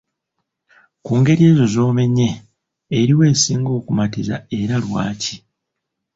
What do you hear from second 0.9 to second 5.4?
Ku ngeri ezo z’omenye, eriwa esinga okumatiza era lwaki?